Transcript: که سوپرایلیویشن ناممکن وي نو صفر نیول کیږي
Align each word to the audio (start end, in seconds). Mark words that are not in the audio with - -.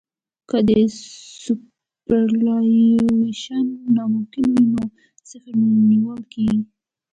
که 0.49 0.57
سوپرایلیویشن 1.43 3.65
ناممکن 3.95 4.45
وي 4.53 4.65
نو 4.73 4.83
صفر 5.29 5.53
نیول 5.89 6.19
کیږي 6.31 6.61